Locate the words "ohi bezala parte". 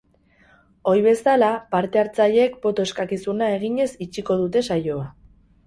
0.91-2.01